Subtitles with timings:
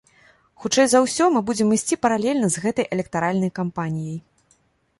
[0.61, 4.19] Хутчэй за ўсё, мы будзем ісці паралельна з гэтай электаральнай кампаніяй.